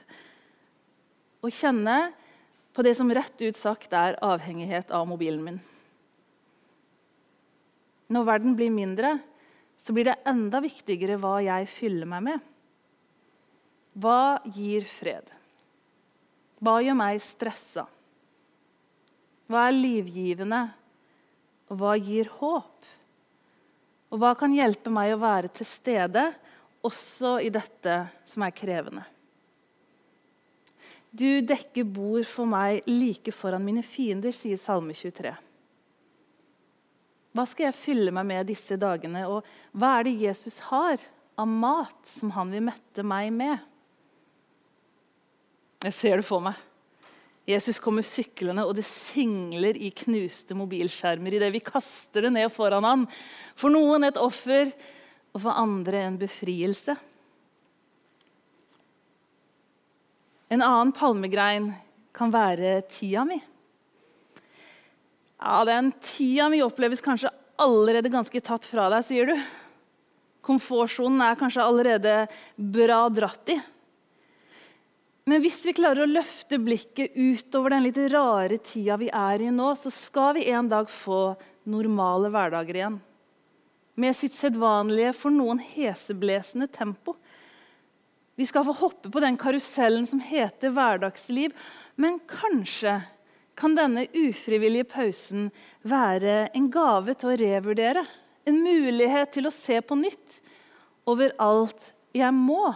Og 1.46 1.54
kjenne 1.54 1.98
på 2.74 2.86
det 2.86 2.96
som 2.98 3.12
rett 3.14 3.44
ut 3.44 3.60
sagt 3.60 3.94
er 3.94 4.18
avhengighet 4.26 4.90
av 4.96 5.06
mobilen 5.12 5.44
min. 5.46 5.60
Når 8.12 8.26
verden 8.28 8.56
blir 8.58 8.74
mindre, 8.74 9.20
så 9.78 9.94
blir 9.94 10.10
det 10.10 10.18
enda 10.28 10.64
viktigere 10.64 11.20
hva 11.22 11.36
jeg 11.46 11.70
fyller 11.70 12.10
meg 12.10 12.26
med. 12.26 12.48
Hva 14.02 14.42
gir 14.56 14.88
fred? 14.90 15.30
Hva 16.62 16.80
gjør 16.82 16.98
meg 16.98 17.22
stressa? 17.22 17.86
Hva 19.52 19.68
er 19.68 19.78
livgivende? 19.78 20.64
Og 21.70 21.78
hva 21.84 21.94
gir 22.02 22.34
håp? 22.40 22.90
Og 24.12 24.20
hva 24.20 24.34
kan 24.36 24.52
hjelpe 24.54 24.92
meg 24.92 25.14
å 25.14 25.22
være 25.22 25.52
til 25.56 25.68
stede 25.68 26.26
også 26.84 27.38
i 27.46 27.52
dette 27.54 27.96
som 28.28 28.44
er 28.44 28.56
krevende? 28.56 29.06
Du 31.12 31.44
dekker 31.44 31.88
bord 31.88 32.28
for 32.28 32.48
meg 32.48 32.86
like 32.88 33.34
foran 33.36 33.64
mine 33.64 33.84
fiender, 33.84 34.32
sier 34.36 34.60
Salme 34.60 34.96
23. 34.96 35.34
Hva 37.32 37.46
skal 37.48 37.70
jeg 37.70 37.80
fylle 37.80 38.14
meg 38.16 38.28
med 38.28 38.48
disse 38.52 38.76
dagene, 38.80 39.24
og 39.28 39.48
hva 39.72 39.98
er 39.98 40.08
det 40.08 40.20
Jesus 40.20 40.60
har 40.68 41.04
av 41.40 41.48
mat 41.48 42.00
som 42.08 42.32
han 42.36 42.52
vil 42.52 42.64
mette 42.68 43.04
meg 43.08 43.32
med? 43.36 43.60
Jeg 45.88 45.96
ser 45.98 46.20
det 46.20 46.28
for 46.28 46.44
meg. 46.44 46.60
Jesus 47.50 47.80
kommer 47.82 48.06
syklende, 48.06 48.64
og 48.68 48.76
det 48.78 48.86
singler 48.86 49.78
i 49.78 49.90
knuste 50.04 50.56
mobilskjermer 50.58 51.34
idet 51.36 51.50
vi 51.56 51.64
kaster 51.66 52.28
det 52.28 52.34
ned 52.36 52.52
foran 52.54 52.86
ham. 52.86 53.06
For 53.58 53.74
noen 53.74 54.06
et 54.06 54.20
offer, 54.22 54.70
og 55.32 55.42
for 55.46 55.56
andre 55.56 56.04
en 56.06 56.20
befrielse. 56.20 56.96
En 60.52 60.62
annen 60.62 60.92
palmegrein 60.92 61.72
kan 62.16 62.34
være 62.34 62.82
tida 62.92 63.24
mi. 63.26 63.40
Ja, 65.42 65.64
Den 65.66 65.94
tida 66.04 66.50
mi 66.52 66.62
oppleves 66.62 67.02
kanskje 67.02 67.32
allerede 67.62 68.12
ganske 68.12 68.42
tatt 68.44 68.68
fra 68.68 68.90
deg, 68.92 69.06
sier 69.08 69.32
du. 69.32 69.38
Komfortsonen 70.46 71.22
er 71.24 71.40
kanskje 71.40 71.64
allerede 71.64 72.16
bra 72.58 73.06
dratt 73.14 73.54
i. 73.54 73.58
Men 75.30 75.44
hvis 75.44 75.60
vi 75.68 75.76
klarer 75.78 76.04
å 76.04 76.10
løfte 76.10 76.58
blikket 76.62 77.14
utover 77.14 77.76
den 77.76 77.86
litt 77.86 78.00
rare 78.12 78.58
tida 78.58 78.98
vi 78.98 79.12
er 79.14 79.44
i 79.46 79.52
nå, 79.54 79.70
så 79.78 79.92
skal 79.94 80.36
vi 80.40 80.48
en 80.50 80.70
dag 80.72 80.90
få 80.90 81.36
normale 81.70 82.32
hverdager 82.34 82.80
igjen. 82.80 82.98
Med 84.02 84.18
sitt 84.18 84.34
sedvanlige, 84.34 85.14
for 85.14 85.34
noen 85.34 85.62
heseblesende 85.62 86.68
tempo. 86.74 87.14
Vi 88.40 88.48
skal 88.50 88.66
få 88.66 88.74
hoppe 88.80 89.12
på 89.14 89.22
den 89.22 89.38
karusellen 89.38 90.08
som 90.10 90.22
heter 90.24 90.74
hverdagsliv. 90.74 91.54
Men 92.02 92.18
kanskje 92.26 93.02
kan 93.60 93.76
denne 93.78 94.08
ufrivillige 94.16 94.88
pausen 94.90 95.50
være 95.86 96.48
en 96.58 96.70
gave 96.74 97.14
til 97.14 97.30
å 97.30 97.38
revurdere. 97.38 98.06
En 98.50 98.58
mulighet 98.64 99.36
til 99.36 99.46
å 99.46 99.54
se 99.54 99.78
på 99.86 100.00
nytt 100.00 100.40
over 101.06 101.36
alt 101.42 101.92
jeg 102.18 102.34
må. 102.34 102.72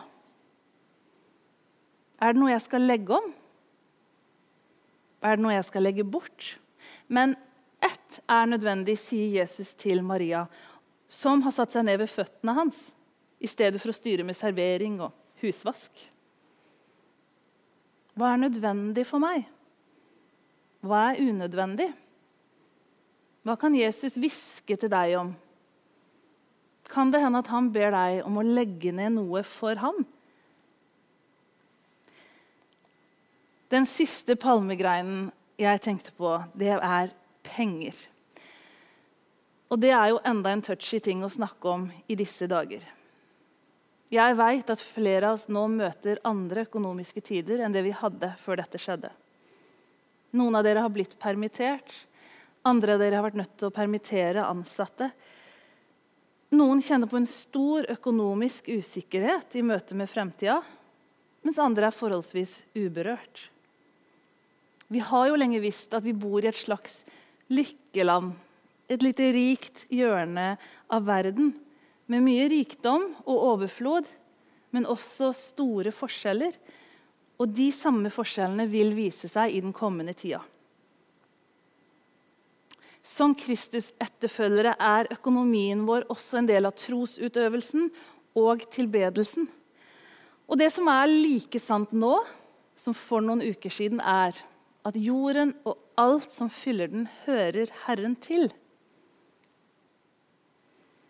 Er 2.21 2.33
det 2.33 2.41
noe 2.41 2.53
jeg 2.53 2.63
skal 2.63 2.85
legge 2.87 3.15
om? 3.17 3.31
Er 5.25 5.37
det 5.37 5.43
noe 5.43 5.55
jeg 5.55 5.67
skal 5.67 5.85
legge 5.85 6.05
bort? 6.07 6.55
Men 7.07 7.35
ett 7.83 8.19
er 8.29 8.47
nødvendig, 8.49 8.97
sier 9.01 9.41
Jesus 9.41 9.73
til 9.77 10.03
Maria, 10.05 10.45
som 11.07 11.43
har 11.45 11.53
satt 11.53 11.75
seg 11.75 11.85
ned 11.87 11.99
ved 12.01 12.11
føttene 12.11 12.55
hans 12.57 12.87
i 13.43 13.49
stedet 13.49 13.81
for 13.81 13.91
å 13.91 13.97
styre 13.97 14.25
med 14.25 14.37
servering 14.37 14.99
og 15.03 15.13
husvask. 15.41 15.91
Hva 18.15 18.31
er 18.31 18.43
nødvendig 18.45 19.03
for 19.07 19.21
meg? 19.21 19.43
Hva 20.85 21.09
er 21.11 21.21
unødvendig? 21.25 21.89
Hva 23.45 23.57
kan 23.59 23.75
Jesus 23.77 24.15
hviske 24.17 24.77
til 24.79 24.89
deg 24.89 25.17
om? 25.19 25.33
Kan 26.89 27.11
det 27.11 27.21
hende 27.21 27.41
at 27.41 27.49
han 27.51 27.71
ber 27.73 27.91
deg 27.93 28.21
om 28.25 28.39
å 28.39 28.45
legge 28.45 28.93
ned 28.95 29.17
noe 29.17 29.43
for 29.45 29.77
ham? 29.81 30.05
Den 33.75 33.83
siste 33.83 34.37
palmegreinen 34.39 35.31
jeg 35.59 35.81
tenkte 35.83 36.13
på, 36.15 36.29
det 36.55 36.77
er 36.77 37.09
penger. 37.43 37.97
Og 39.67 39.81
det 39.81 39.89
er 39.91 40.13
jo 40.13 40.19
enda 40.23 40.53
en 40.53 40.61
touchy 40.63 41.01
ting 41.03 41.25
å 41.25 41.31
snakke 41.33 41.71
om 41.73 41.89
i 42.07 42.15
disse 42.15 42.47
dager. 42.47 42.85
Jeg 44.13 44.35
veit 44.39 44.69
at 44.71 44.79
flere 44.79 45.27
av 45.27 45.35
oss 45.35 45.49
nå 45.51 45.65
møter 45.73 46.21
andre 46.23 46.63
økonomiske 46.69 47.23
tider 47.25 47.65
enn 47.65 47.75
det 47.75 47.81
vi 47.83 47.91
hadde 47.99 48.29
før 48.39 48.61
dette 48.61 48.79
skjedde. 48.79 49.09
Noen 50.39 50.55
av 50.55 50.63
dere 50.63 50.83
har 50.85 50.93
blitt 50.93 51.17
permittert. 51.19 51.97
Andre 52.63 52.95
av 52.95 53.03
dere 53.03 53.19
har 53.19 53.25
vært 53.25 53.41
nødt 53.41 53.57
til 53.59 53.67
å 53.67 53.75
permittere 53.75 54.45
ansatte. 54.45 55.09
Noen 56.55 56.79
kjenner 56.85 57.11
på 57.11 57.19
en 57.19 57.27
stor 57.27 57.89
økonomisk 57.91 58.69
usikkerhet 58.71 59.59
i 59.59 59.65
møte 59.67 59.99
med 59.99 60.07
fremtida, 60.11 60.61
mens 61.43 61.59
andre 61.59 61.89
er 61.89 61.99
forholdsvis 61.99 62.61
uberørt. 62.77 63.49
Vi 64.87 65.01
har 65.01 65.29
jo 65.29 65.37
lenge 65.39 65.61
visst 65.63 65.93
at 65.97 66.05
vi 66.05 66.13
bor 66.13 66.43
i 66.43 66.49
et 66.49 66.57
slags 66.57 67.01
lykkeland. 67.49 68.35
Et 68.89 69.01
lite 69.01 69.31
rikt 69.33 69.85
hjørne 69.89 70.55
av 70.93 71.07
verden 71.07 71.53
med 72.11 72.21
mye 72.25 72.45
rikdom 72.51 73.07
og 73.25 73.45
overflod, 73.55 74.05
men 74.75 74.85
også 74.85 75.31
store 75.33 75.93
forskjeller. 75.95 76.53
Og 77.41 77.49
de 77.51 77.71
samme 77.73 78.11
forskjellene 78.13 78.67
vil 78.69 78.93
vise 78.95 79.29
seg 79.31 79.55
i 79.55 79.63
den 79.63 79.73
kommende 79.75 80.13
tida. 80.13 80.43
Som 83.05 83.35
Kristus-etterfølgere 83.37 84.77
er 84.81 85.11
økonomien 85.13 85.83
vår 85.85 86.07
også 86.13 86.39
en 86.39 86.47
del 86.49 86.65
av 86.65 86.77
trosutøvelsen 86.79 87.89
og 88.37 88.65
tilbedelsen. 88.73 89.45
Og 90.45 90.57
det 90.61 90.71
som 90.73 90.89
er 90.89 91.09
like 91.09 91.61
sant 91.61 91.93
nå 91.93 92.17
som 92.77 92.93
for 92.97 93.23
noen 93.23 93.43
uker 93.45 93.73
siden, 93.73 94.01
er 94.01 94.35
at 94.85 94.97
jorden 94.99 95.55
og 95.65 95.79
alt 95.97 96.31
som 96.35 96.51
fyller 96.53 96.91
den, 96.91 97.07
hører 97.25 97.71
Herren 97.85 98.15
til. 98.21 98.51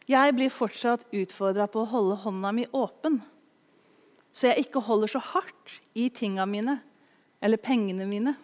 Jeg 0.05 0.35
blir 0.37 0.53
fortsatt 0.53 1.07
utfordra 1.15 1.65
på 1.71 1.81
å 1.81 1.89
holde 1.89 2.19
hånda 2.21 2.51
mi 2.53 2.67
åpen, 2.77 3.19
så 4.35 4.51
jeg 4.51 4.67
ikke 4.67 4.83
holder 4.85 5.09
så 5.15 5.21
hardt 5.33 5.79
i 5.97 6.09
tinga 6.13 6.45
mine 6.45 6.77
eller 7.41 7.61
pengene 7.61 8.05
mine. 8.09 8.35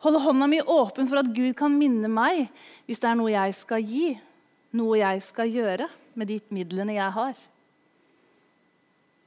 Holde 0.00 0.22
hånda 0.24 0.48
mi 0.48 0.62
åpen 0.64 1.08
for 1.10 1.20
at 1.20 1.28
Gud 1.36 1.52
kan 1.58 1.74
minne 1.76 2.08
meg 2.08 2.46
hvis 2.86 3.02
det 3.02 3.10
er 3.10 3.18
noe 3.20 3.34
jeg 3.34 3.56
skal 3.58 3.84
gi, 3.84 4.14
noe 4.72 5.00
jeg 5.02 5.22
skal 5.26 5.50
gjøre 5.52 5.90
med 6.16 6.30
de 6.30 6.38
midlene 6.54 6.96
jeg 6.96 7.16
har. 7.18 7.36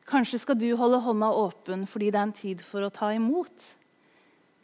Kanskje 0.10 0.42
skal 0.42 0.58
du 0.60 0.72
holde 0.80 1.04
hånda 1.06 1.30
åpen 1.38 1.86
fordi 1.90 2.10
det 2.10 2.20
er 2.20 2.28
en 2.28 2.36
tid 2.36 2.66
for 2.66 2.88
å 2.88 2.92
ta 2.94 3.14
imot. 3.14 3.70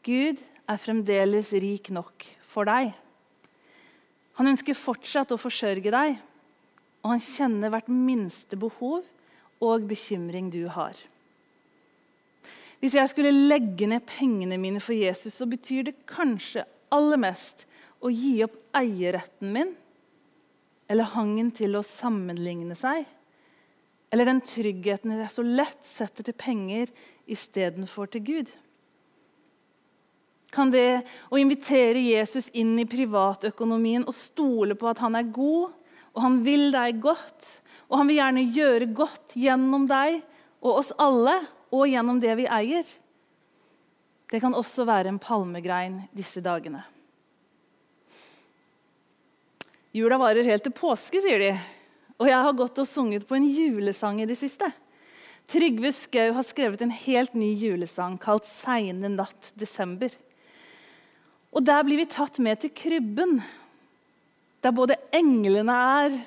Gud 0.09 0.41
er 0.69 0.81
fremdeles 0.81 1.51
rik 1.61 1.91
nok 1.93 2.25
for 2.49 2.65
deg. 2.65 2.95
Han 4.39 4.49
ønsker 4.49 4.77
fortsatt 4.77 5.33
å 5.35 5.37
forsørge 5.37 5.91
deg, 5.93 6.17
og 7.03 7.13
han 7.13 7.23
kjenner 7.23 7.71
hvert 7.73 7.89
minste 7.91 8.57
behov 8.59 9.05
og 9.63 9.87
bekymring 9.89 10.49
du 10.53 10.63
har. 10.71 10.95
Hvis 12.79 12.95
jeg 12.95 13.11
skulle 13.11 13.35
legge 13.35 13.89
ned 13.91 14.05
pengene 14.07 14.57
mine 14.57 14.79
for 14.79 14.95
Jesus, 14.95 15.35
så 15.35 15.47
betyr 15.49 15.89
det 15.89 15.97
kanskje 16.07 16.63
aller 16.95 17.19
mest 17.19 17.65
å 17.99 18.11
gi 18.11 18.37
opp 18.45 18.55
eierretten 18.79 19.51
min, 19.53 19.73
eller 20.89 21.11
hangen 21.13 21.51
til 21.53 21.75
å 21.75 21.85
sammenligne 21.85 22.77
seg, 22.79 23.03
eller 24.09 24.25
den 24.25 24.39
tryggheten 24.41 25.13
jeg 25.13 25.33
så 25.35 25.43
lett 25.45 25.83
setter 25.85 26.25
til 26.25 26.37
penger 26.39 26.89
istedenfor 27.29 28.09
til 28.15 28.25
Gud. 28.25 28.55
Kan 30.49 30.71
det 30.73 31.03
å 31.29 31.37
invitere 31.37 32.01
Jesus 32.01 32.49
inn 32.57 32.73
i 32.81 32.87
privatøkonomien 32.89 34.07
og 34.09 34.17
stole 34.17 34.77
på 34.77 34.89
at 34.89 35.01
han 35.03 35.17
er 35.19 35.29
god, 35.29 35.75
og 36.15 36.23
han 36.25 36.39
vil 36.45 36.71
deg 36.73 37.01
godt, 37.03 37.49
og 37.89 37.99
han 38.01 38.09
vil 38.09 38.19
gjerne 38.19 38.45
gjøre 38.55 38.89
godt 38.97 39.35
gjennom 39.37 39.85
deg 39.89 40.21
og 40.59 40.81
oss 40.81 40.93
alle, 40.97 41.37
og 41.69 41.85
gjennom 41.85 42.17
det 42.17 42.33
vi 42.39 42.47
eier 42.49 42.87
Det 44.29 44.39
kan 44.41 44.55
også 44.57 44.87
være 44.89 45.11
en 45.11 45.19
palmegrein 45.21 45.99
disse 46.17 46.41
dagene. 46.41 46.81
Jula 49.93 50.17
varer 50.21 50.45
helt 50.45 50.65
til 50.65 50.73
påske, 50.73 51.21
sier 51.21 51.41
de. 51.41 51.51
Og 52.21 52.29
jeg 52.29 52.45
har 52.45 52.57
gått 52.57 52.81
og 52.81 52.89
sunget 52.89 53.25
på 53.29 53.37
en 53.37 53.47
julesang 53.49 54.19
i 54.21 54.27
det 54.29 54.37
siste. 54.37 54.69
Trygve 55.49 55.89
Skau 55.95 56.33
har 56.35 56.45
skrevet 56.45 56.83
en 56.85 56.93
helt 56.93 57.33
ny 57.33 57.55
julesang 57.57 58.19
kalt 58.21 58.45
'Seine 58.45 59.09
natt 59.09 59.53
desember'. 59.57 60.13
Og 61.55 61.65
der 61.65 61.85
blir 61.85 62.01
vi 62.01 62.09
tatt 62.09 62.37
med 62.43 62.61
til 62.61 62.73
krybben, 62.75 63.39
der 64.61 64.75
både 64.75 64.97
englene 65.15 65.75
er, 66.03 66.17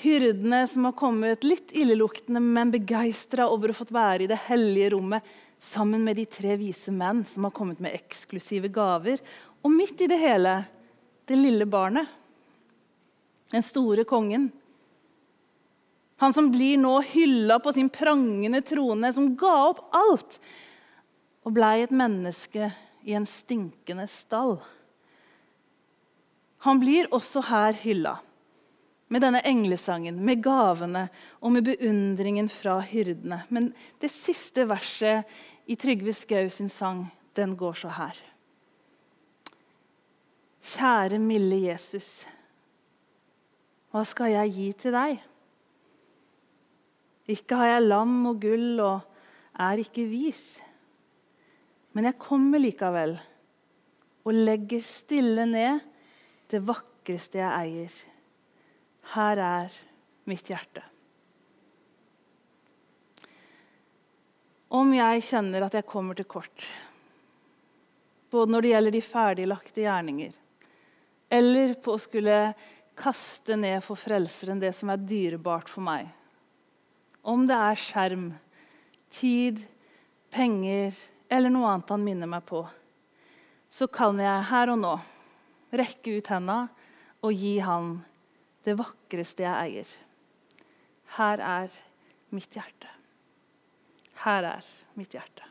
hyrdene 0.00 0.64
som 0.68 0.86
har 0.88 0.96
kommet 0.96 1.44
litt 1.46 1.72
illeluktende, 1.76 2.40
men 2.40 2.72
begeistra 2.72 3.48
over 3.52 3.72
å 3.72 3.76
fått 3.76 3.92
være 3.94 4.24
i 4.24 4.30
det 4.30 4.40
hellige 4.48 4.92
rommet 4.94 5.26
sammen 5.60 6.04
med 6.04 6.16
de 6.16 6.24
tre 6.28 6.56
vise 6.60 6.92
menn 6.92 7.22
som 7.28 7.44
har 7.46 7.54
kommet 7.56 7.80
med 7.84 7.94
eksklusive 7.96 8.70
gaver. 8.72 9.20
Og 9.60 9.72
midt 9.72 10.00
i 10.00 10.08
det 10.08 10.18
hele 10.20 10.54
det 11.28 11.36
lille 11.36 11.66
barnet. 11.68 12.08
Den 13.52 13.64
store 13.64 14.06
kongen. 14.08 14.48
Han 16.20 16.34
som 16.36 16.50
blir 16.52 16.80
nå 16.80 16.98
hylla 17.12 17.58
på 17.62 17.72
sin 17.76 17.88
prangende 17.92 18.60
trone, 18.64 19.12
som 19.12 19.32
ga 19.40 19.54
opp 19.70 19.86
alt 19.96 20.40
og 21.44 21.54
blei 21.56 21.80
et 21.84 21.92
menneske 21.96 22.68
i 23.04 23.14
en 23.16 23.26
stinkende 23.26 24.06
stall. 24.10 24.58
Han 26.66 26.80
blir 26.82 27.08
også 27.14 27.42
her 27.48 27.76
hylla, 27.80 28.18
med 29.08 29.24
denne 29.24 29.40
englesangen, 29.48 30.20
med 30.22 30.42
gavene 30.44 31.06
og 31.40 31.54
med 31.56 31.64
beundringen 31.66 32.50
fra 32.52 32.78
hyrdene. 32.84 33.42
Men 33.48 33.72
det 33.98 34.12
siste 34.12 34.68
verset 34.68 35.24
i 35.66 35.76
Trygve 35.80 36.12
Skau 36.14 36.50
sin 36.52 36.68
sang, 36.68 37.06
den 37.36 37.56
går 37.56 37.80
så 37.80 37.94
her. 37.96 38.20
Kjære, 40.60 41.18
milde 41.18 41.62
Jesus. 41.64 42.26
Hva 43.90 44.04
skal 44.06 44.34
jeg 44.36 44.54
gi 44.54 44.70
til 44.84 44.94
deg? 44.94 45.22
Ikke 47.30 47.56
har 47.58 47.72
jeg 47.74 47.86
lam 47.88 48.18
og 48.30 48.40
gull 48.42 48.82
og 48.84 49.00
er 49.58 49.80
ikke 49.80 50.04
vis. 50.10 50.60
Men 51.96 52.06
jeg 52.06 52.20
kommer 52.22 52.62
likevel 52.62 53.16
og 54.20 54.36
legger 54.36 54.82
stille 54.84 55.46
ned 55.48 55.80
det 56.50 56.60
vakreste 56.66 57.40
jeg 57.40 57.50
eier. 57.50 57.94
Her 59.14 59.42
er 59.42 59.78
mitt 60.30 60.50
hjerte. 60.50 60.84
Om 64.70 64.92
jeg 64.94 65.24
kjenner 65.26 65.66
at 65.66 65.74
jeg 65.74 65.88
kommer 65.88 66.14
til 66.14 66.28
kort, 66.30 66.66
både 68.30 68.54
når 68.54 68.62
det 68.62 68.70
gjelder 68.70 68.94
de 68.94 69.02
ferdiglagte 69.02 69.82
gjerninger, 69.82 70.36
eller 71.30 71.74
på 71.82 71.96
å 71.96 72.02
skulle 72.02 72.36
kaste 72.98 73.56
ned 73.58 73.82
for 73.82 73.98
Frelseren 73.98 74.60
det 74.62 74.70
som 74.78 74.92
er 74.92 75.02
dyrebart 75.02 75.70
for 75.72 75.82
meg, 75.82 76.06
om 77.26 77.48
det 77.50 77.56
er 77.58 77.82
skjerm, 77.82 78.28
tid, 79.10 79.58
penger 80.30 80.94
eller 81.30 81.52
noe 81.52 81.70
annet 81.70 81.90
han 81.94 82.04
minner 82.04 82.30
meg 82.30 82.44
på, 82.48 82.64
så 83.70 83.86
kan 83.86 84.18
jeg 84.18 84.48
her 84.50 84.72
og 84.72 84.80
nå 84.82 84.94
rekke 85.78 86.16
ut 86.18 86.30
henda 86.32 86.56
og 87.22 87.36
gi 87.36 87.58
han 87.62 88.00
det 88.66 88.74
vakreste 88.80 89.46
jeg 89.46 89.68
eier. 89.68 89.92
Her 91.16 91.42
er 91.44 91.76
mitt 92.34 92.58
hjerte. 92.58 92.90
Her 94.24 94.48
er 94.56 94.66
mitt 94.98 95.14
hjerte. 95.14 95.46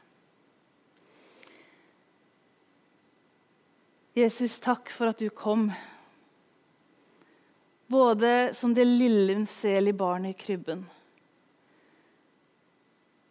Jesus, 4.20 4.60
takk 4.60 4.92
for 4.92 5.14
at 5.14 5.22
du 5.22 5.30
kom. 5.32 5.70
Både 7.90 8.52
som 8.58 8.76
det 8.76 8.86
lille 8.86 9.38
unnselige 9.38 9.98
barnet 9.98 10.36
i 10.36 10.40
krybben 10.44 10.84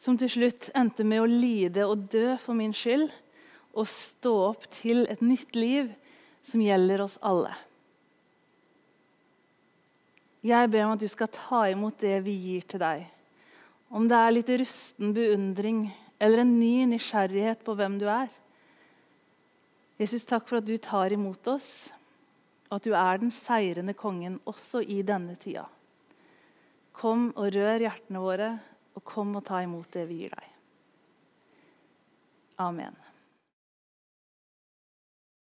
som 0.08 0.16
til 0.16 0.30
slutt 0.32 0.70
endte 0.72 1.04
med 1.04 1.20
å 1.20 1.28
lide 1.28 1.84
og 1.84 2.06
dø 2.08 2.32
for 2.40 2.56
min 2.56 2.72
skyld, 2.72 3.10
og 3.76 3.84
stå 3.92 4.30
opp 4.46 4.62
til 4.72 5.02
et 5.12 5.20
nytt 5.20 5.52
liv 5.52 5.90
som 6.48 6.62
gjelder 6.64 7.02
oss 7.04 7.18
alle. 7.20 7.52
Jeg 10.48 10.70
ber 10.72 10.86
om 10.86 10.94
at 10.94 11.02
du 11.02 11.10
skal 11.12 11.28
ta 11.34 11.60
imot 11.68 11.98
det 12.00 12.22
vi 12.24 12.38
gir 12.40 12.64
til 12.64 12.80
deg. 12.80 13.02
Om 13.92 14.06
det 14.08 14.16
er 14.16 14.32
litt 14.32 14.52
rusten 14.62 15.12
beundring 15.12 15.84
eller 16.16 16.40
en 16.40 16.56
ny 16.56 16.86
nysgjerrighet 16.94 17.60
på 17.66 17.76
hvem 17.76 18.00
du 18.00 18.06
er. 18.08 18.32
Jesus, 20.00 20.24
takk 20.24 20.48
for 20.48 20.62
at 20.62 20.70
du 20.70 20.78
tar 20.80 21.12
imot 21.12 21.52
oss, 21.52 21.90
og 22.70 22.78
at 22.80 22.88
du 22.88 22.96
er 22.96 23.20
den 23.20 23.34
seirende 23.34 23.92
kongen 23.98 24.40
også 24.48 24.80
i 24.80 25.02
denne 25.04 25.36
tida. 25.36 25.66
Kom 26.96 27.28
og 27.36 27.52
rør 27.52 27.84
hjertene 27.84 28.24
våre 28.24 28.50
og 28.98 29.04
kom 29.06 29.36
og 29.38 29.44
ta 29.46 29.62
imot 29.62 29.92
det 29.94 30.08
vi 30.10 30.24
gir 30.24 30.34
deg. 30.34 30.54
Amen. 32.58 32.96